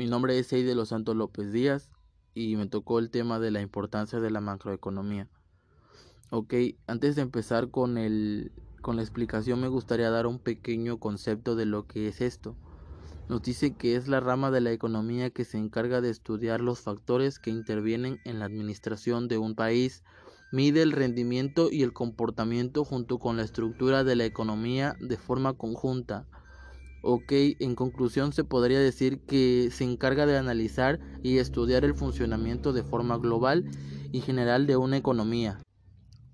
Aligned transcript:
Mi 0.00 0.06
nombre 0.06 0.38
es 0.38 0.50
Eide 0.54 0.74
Los 0.74 0.88
Santos 0.88 1.14
López 1.14 1.52
Díaz 1.52 1.90
y 2.32 2.56
me 2.56 2.66
tocó 2.66 3.00
el 3.00 3.10
tema 3.10 3.38
de 3.38 3.50
la 3.50 3.60
importancia 3.60 4.18
de 4.18 4.30
la 4.30 4.40
macroeconomía. 4.40 5.28
Ok, 6.30 6.54
antes 6.86 7.16
de 7.16 7.20
empezar 7.20 7.70
con, 7.70 7.98
el, 7.98 8.50
con 8.80 8.96
la 8.96 9.02
explicación 9.02 9.60
me 9.60 9.68
gustaría 9.68 10.08
dar 10.08 10.26
un 10.26 10.38
pequeño 10.38 10.96
concepto 10.96 11.54
de 11.54 11.66
lo 11.66 11.86
que 11.86 12.08
es 12.08 12.22
esto. 12.22 12.56
Nos 13.28 13.42
dice 13.42 13.74
que 13.74 13.94
es 13.94 14.08
la 14.08 14.20
rama 14.20 14.50
de 14.50 14.62
la 14.62 14.72
economía 14.72 15.28
que 15.28 15.44
se 15.44 15.58
encarga 15.58 16.00
de 16.00 16.08
estudiar 16.08 16.62
los 16.62 16.80
factores 16.80 17.38
que 17.38 17.50
intervienen 17.50 18.20
en 18.24 18.38
la 18.38 18.46
administración 18.46 19.28
de 19.28 19.36
un 19.36 19.54
país, 19.54 20.02
mide 20.50 20.80
el 20.80 20.92
rendimiento 20.92 21.68
y 21.70 21.82
el 21.82 21.92
comportamiento 21.92 22.86
junto 22.86 23.18
con 23.18 23.36
la 23.36 23.42
estructura 23.42 24.02
de 24.02 24.16
la 24.16 24.24
economía 24.24 24.96
de 24.98 25.18
forma 25.18 25.52
conjunta. 25.52 26.26
Ok, 27.02 27.32
en 27.32 27.74
conclusión 27.74 28.32
se 28.32 28.44
podría 28.44 28.78
decir 28.78 29.20
que 29.20 29.70
se 29.72 29.84
encarga 29.84 30.26
de 30.26 30.36
analizar 30.36 31.00
y 31.22 31.38
estudiar 31.38 31.84
el 31.84 31.94
funcionamiento 31.94 32.74
de 32.74 32.82
forma 32.82 33.16
global 33.16 33.64
y 34.12 34.20
general 34.20 34.66
de 34.66 34.76
una 34.76 34.98
economía. 34.98 35.62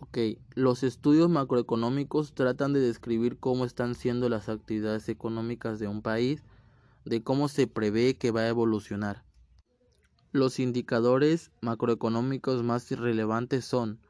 Ok, 0.00 0.18
los 0.54 0.82
estudios 0.82 1.28
macroeconómicos 1.28 2.34
tratan 2.34 2.72
de 2.72 2.80
describir 2.80 3.38
cómo 3.38 3.64
están 3.64 3.94
siendo 3.94 4.28
las 4.28 4.48
actividades 4.48 5.08
económicas 5.08 5.78
de 5.78 5.86
un 5.86 6.02
país, 6.02 6.42
de 7.04 7.22
cómo 7.22 7.48
se 7.48 7.68
prevé 7.68 8.16
que 8.16 8.32
va 8.32 8.40
a 8.40 8.48
evolucionar. 8.48 9.24
Los 10.32 10.58
indicadores 10.58 11.52
macroeconómicos 11.62 12.64
más 12.64 12.90
relevantes 12.90 13.64
son 13.64 14.00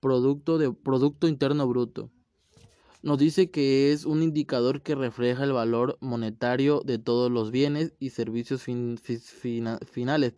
producto 0.00 0.58
de 0.58 0.72
producto 0.72 1.26
interno 1.28 1.66
bruto. 1.66 2.10
Nos 3.02 3.18
dice 3.18 3.50
que 3.50 3.92
es 3.92 4.04
un 4.04 4.22
indicador 4.22 4.82
que 4.82 4.94
refleja 4.94 5.44
el 5.44 5.52
valor 5.52 5.96
monetario 6.00 6.82
de 6.84 6.98
todos 6.98 7.30
los 7.30 7.50
bienes 7.50 7.94
y 7.98 8.10
servicios 8.10 8.62
finales, 8.62 10.34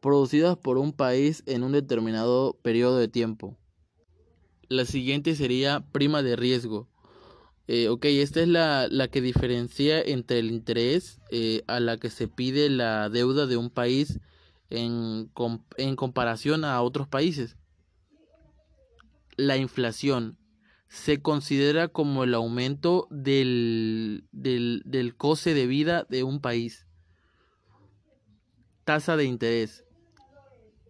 producidos 0.00 0.56
por 0.56 0.78
un 0.78 0.94
país 0.94 1.42
en 1.44 1.62
un 1.64 1.72
determinado 1.72 2.58
periodo 2.62 2.96
de 2.96 3.08
tiempo. 3.08 3.58
La 4.68 4.86
siguiente 4.86 5.34
sería 5.34 5.80
prima 5.92 6.22
de 6.22 6.36
riesgo. 6.36 6.88
Eh, 7.66 7.88
ok, 7.88 8.06
esta 8.06 8.40
es 8.40 8.48
la, 8.48 8.88
la, 8.90 9.08
que 9.08 9.20
diferencia 9.20 10.00
entre 10.00 10.38
el 10.38 10.50
interés 10.50 11.20
eh, 11.30 11.64
a 11.66 11.80
la 11.80 11.98
que 11.98 12.08
se 12.08 12.28
pide 12.28 12.70
la 12.70 13.10
deuda 13.10 13.46
de 13.46 13.58
un 13.58 13.68
país 13.68 14.20
en, 14.70 15.30
en 15.76 15.96
comparación 15.96 16.64
a 16.64 16.80
otros 16.80 17.08
países. 17.08 17.58
La 19.36 19.58
inflación 19.58 20.38
se 20.88 21.20
considera 21.20 21.88
como 21.88 22.24
el 22.24 22.34
aumento 22.34 23.06
del, 23.10 24.24
del, 24.32 24.82
del 24.84 25.16
coste 25.16 25.54
de 25.54 25.66
vida 25.66 26.06
de 26.08 26.22
un 26.22 26.40
país. 26.40 26.86
Tasa 28.84 29.16
de 29.16 29.24
interés 29.24 29.84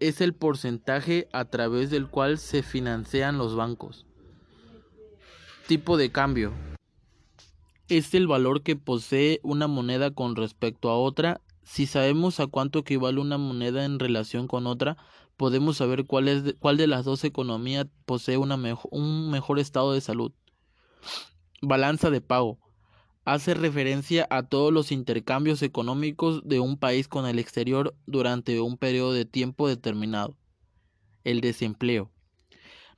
es 0.00 0.20
el 0.20 0.34
porcentaje 0.34 1.28
a 1.32 1.44
través 1.46 1.90
del 1.90 2.08
cual 2.08 2.38
se 2.38 2.62
financian 2.62 3.38
los 3.38 3.56
bancos. 3.56 4.06
Tipo 5.66 5.96
de 5.96 6.10
cambio. 6.10 6.52
Es 7.88 8.14
el 8.14 8.26
valor 8.26 8.62
que 8.62 8.76
posee 8.76 9.40
una 9.42 9.66
moneda 9.66 10.10
con 10.10 10.36
respecto 10.36 10.90
a 10.90 10.98
otra. 10.98 11.40
Si 11.68 11.84
sabemos 11.84 12.40
a 12.40 12.46
cuánto 12.46 12.78
equivale 12.78 13.20
una 13.20 13.36
moneda 13.36 13.84
en 13.84 13.98
relación 13.98 14.48
con 14.48 14.66
otra, 14.66 14.96
podemos 15.36 15.76
saber 15.76 16.06
cuál, 16.06 16.28
es 16.28 16.42
de, 16.42 16.54
cuál 16.54 16.78
de 16.78 16.86
las 16.86 17.04
dos 17.04 17.24
economías 17.24 17.86
posee 18.06 18.38
un 18.38 19.30
mejor 19.30 19.58
estado 19.58 19.92
de 19.92 20.00
salud. 20.00 20.32
Balanza 21.60 22.08
de 22.08 22.22
pago. 22.22 22.58
Hace 23.26 23.52
referencia 23.52 24.26
a 24.30 24.44
todos 24.44 24.72
los 24.72 24.90
intercambios 24.90 25.62
económicos 25.62 26.40
de 26.48 26.58
un 26.58 26.78
país 26.78 27.06
con 27.06 27.26
el 27.26 27.38
exterior 27.38 27.94
durante 28.06 28.58
un 28.62 28.78
periodo 28.78 29.12
de 29.12 29.26
tiempo 29.26 29.68
determinado. 29.68 30.38
El 31.22 31.42
desempleo 31.42 32.10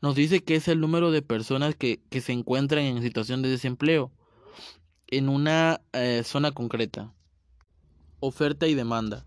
nos 0.00 0.14
dice 0.14 0.44
que 0.44 0.54
es 0.54 0.68
el 0.68 0.78
número 0.78 1.10
de 1.10 1.22
personas 1.22 1.74
que, 1.74 2.00
que 2.08 2.20
se 2.20 2.32
encuentran 2.32 2.84
en 2.84 3.02
situación 3.02 3.42
de 3.42 3.48
desempleo 3.48 4.12
en 5.08 5.28
una 5.28 5.80
eh, 5.92 6.22
zona 6.24 6.52
concreta. 6.52 7.12
Oferta 8.20 8.66
y 8.66 8.74
demanda. 8.74 9.24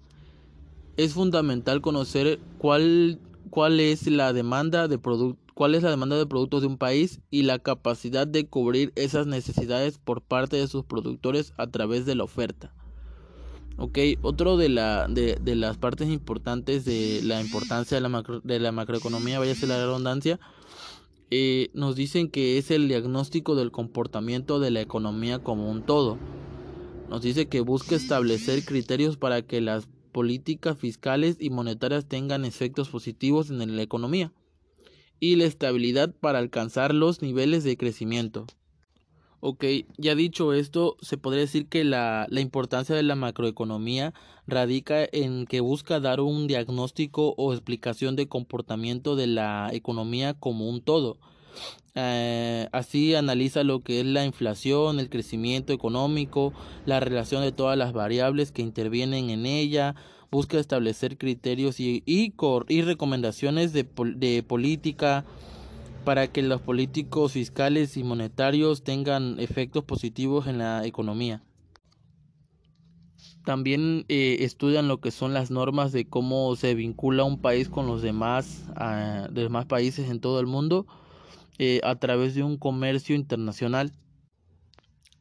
Es 0.97 1.13
fundamental 1.13 1.81
conocer 1.81 2.39
cuál, 2.57 3.19
cuál 3.49 3.79
es 3.79 4.07
la 4.07 4.33
demanda 4.33 4.87
de 4.87 4.99
cuál 5.53 5.75
es 5.75 5.83
la 5.83 5.89
demanda 5.89 6.17
de 6.17 6.25
productos 6.25 6.61
de 6.61 6.67
un 6.67 6.77
país 6.77 7.19
y 7.29 7.43
la 7.43 7.59
capacidad 7.59 8.27
de 8.27 8.47
cubrir 8.47 8.91
esas 8.95 9.27
necesidades 9.27 9.97
por 9.97 10.21
parte 10.21 10.57
de 10.57 10.67
sus 10.67 10.85
productores 10.85 11.53
a 11.57 11.67
través 11.67 12.05
de 12.05 12.15
la 12.15 12.23
oferta. 12.23 12.73
Ok, 13.77 13.97
otro 14.21 14.55
de, 14.55 14.69
la, 14.69 15.07
de, 15.07 15.37
de 15.41 15.55
las 15.55 15.77
partes 15.77 16.09
importantes 16.09 16.85
de 16.85 17.21
la 17.23 17.41
importancia 17.41 17.97
de 17.97 18.01
la, 18.01 18.09
macro, 18.09 18.39
de 18.41 18.59
la 18.59 18.71
macroeconomía, 18.71 19.39
vaya 19.39 19.53
a 19.53 19.55
ser 19.55 19.69
la 19.69 19.77
redundancia, 19.77 20.39
eh, 21.31 21.71
nos 21.73 21.95
dicen 21.95 22.29
que 22.29 22.59
es 22.59 22.69
el 22.69 22.87
diagnóstico 22.87 23.55
del 23.55 23.71
comportamiento 23.71 24.59
de 24.59 24.69
la 24.69 24.81
economía 24.81 25.39
como 25.39 25.71
un 25.71 25.81
todo. 25.81 26.19
Nos 27.13 27.21
dice 27.21 27.47
que 27.47 27.61
busca 27.61 27.95
establecer 27.95 28.65
criterios 28.65 29.17
para 29.17 29.43
que 29.43 29.61
las 29.61 29.87
políticas 30.11 30.79
fiscales 30.79 31.37
y 31.39 31.51
monetarias 31.51 32.07
tengan 32.07 32.43
efectos 32.43 32.89
positivos 32.89 33.51
en 33.51 33.75
la 33.75 33.83
economía 33.83 34.33
y 35.19 35.35
la 35.35 35.43
estabilidad 35.43 36.11
para 36.19 36.39
alcanzar 36.39 36.91
los 36.91 37.21
niveles 37.21 37.63
de 37.63 37.77
crecimiento. 37.77 38.47
Ok, 39.41 39.63
ya 39.95 40.15
dicho 40.15 40.53
esto, 40.53 40.97
se 41.01 41.19
podría 41.19 41.41
decir 41.41 41.67
que 41.67 41.83
la, 41.83 42.25
importancia 42.31 42.95
de 42.95 43.03
la 43.03 43.13
macroeconomía 43.13 44.15
radica 44.47 45.07
en 45.11 45.45
que 45.45 45.59
busca 45.59 45.99
dar 45.99 46.19
un 46.19 46.47
diagnóstico 46.47 47.35
o 47.37 47.53
explicación 47.53 48.15
de 48.15 48.27
comportamiento 48.27 49.15
de 49.15 49.27
la 49.27 49.69
economía 49.71 50.33
como 50.33 50.67
un 50.67 50.81
todo. 50.81 51.19
Eh, 51.95 52.67
así 52.71 53.13
analiza 53.13 53.63
lo 53.63 53.81
que 53.81 53.99
es 53.99 54.05
la 54.05 54.25
inflación, 54.25 54.99
el 54.99 55.09
crecimiento 55.09 55.73
económico, 55.73 56.53
la 56.85 56.99
relación 56.99 57.43
de 57.43 57.51
todas 57.51 57.77
las 57.77 57.93
variables 57.93 58.51
que 58.51 58.63
intervienen 58.63 59.29
en 59.29 59.45
ella, 59.45 59.95
busca 60.31 60.59
establecer 60.59 61.17
criterios 61.17 61.79
y, 61.79 62.01
y, 62.05 62.81
recomendaciones 62.81 63.73
de, 63.73 63.83
política, 64.47 65.25
para 66.03 66.27
que 66.27 66.41
los 66.41 66.61
políticos 66.61 67.33
fiscales 67.33 67.95
y 67.95 68.03
monetarios 68.03 68.83
tengan 68.83 69.39
efectos 69.39 69.83
positivos 69.83 70.47
en 70.47 70.57
la 70.57 70.85
economía. 70.85 71.43
También 73.45 74.05
eh, 74.09 74.37
estudian 74.39 74.87
lo 74.87 74.99
que 74.99 75.11
son 75.11 75.33
las 75.33 75.51
normas 75.51 75.91
de 75.91 76.05
cómo 76.05 76.55
se 76.55 76.73
vincula 76.73 77.23
un 77.23 77.39
país 77.39 77.69
con 77.69 77.87
los 77.87 78.01
demás, 78.01 78.63
uh, 78.69 79.31
demás 79.31 79.65
países 79.65 80.09
en 80.09 80.19
todo 80.19 80.39
el 80.39 80.47
mundo 80.47 80.87
eh, 81.59 81.79
a 81.83 81.95
través 81.95 82.35
de 82.35 82.43
un 82.43 82.57
comercio 82.57 83.15
internacional. 83.15 83.91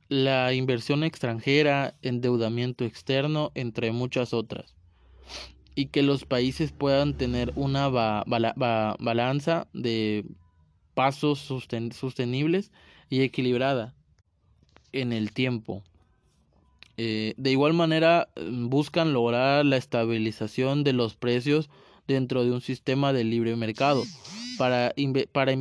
La 0.09 0.53
inversión 0.53 1.04
extranjera, 1.04 1.94
endeudamiento 2.03 2.84
externo, 2.84 3.50
entre 3.54 3.93
muchas 3.93 4.32
otras. 4.32 4.75
Y 5.75 5.87
que 5.87 6.03
los 6.03 6.25
países 6.25 6.72
puedan 6.72 7.16
tener 7.16 7.53
una 7.56 7.88
ba 7.88 8.25
ba 8.26 8.53
ba 8.56 8.97
balanza 8.98 9.69
de 9.72 10.25
pasos 10.94 11.38
sostenibles 11.38 12.71
y 13.09 13.22
equilibrada 13.22 13.94
en 14.92 15.12
el 15.12 15.32
tiempo. 15.32 15.82
Eh, 16.98 17.32
de 17.38 17.50
igual 17.50 17.72
manera, 17.72 18.28
buscan 18.37 19.15
lograr 19.15 19.65
la 19.65 19.78
estabilización 19.78 20.84
de 20.84 20.92
los 20.92 21.16
precios 21.16 21.71
dentro 22.06 22.44
de 22.44 22.53
un 22.53 22.60
sistema 22.60 23.15
de 23.15 23.25
libre 23.25 23.56
mercado 23.56 24.04
para, 24.62 24.94
para, 25.32 25.52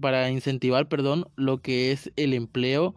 para 0.00 0.30
incentivar 0.30 0.88
perdón, 0.88 1.26
lo 1.34 1.60
que 1.60 1.90
es 1.90 2.12
el 2.14 2.34
empleo. 2.34 2.94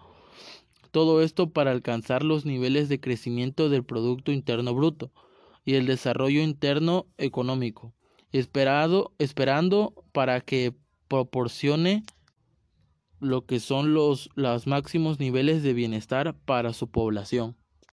Todo 0.92 1.24
esto 1.24 1.50
para 1.50 1.72
alcanzar 1.72 2.22
los 2.22 2.46
niveles 2.46 2.90
de 2.90 3.00
crecimiento 3.00 3.68
del 3.68 3.84
Producto 3.84 4.32
Interno 4.32 4.76
Bruto 4.76 5.12
y 5.66 5.74
el 5.74 5.88
desarrollo 5.88 6.44
interno 6.44 7.08
económico, 7.18 7.96
esperado, 8.32 9.16
esperando 9.18 9.96
para 10.12 10.42
que 10.42 10.76
proporcione 11.08 12.04
lo 13.20 13.48
que 13.48 13.60
son 13.60 13.96
los, 13.96 14.30
los 14.36 14.68
máximos 14.68 15.20
niveles 15.20 15.64
de 15.64 15.74
bienestar 15.74 16.36
para 16.46 16.72
su 16.74 16.88
población. 16.92 17.58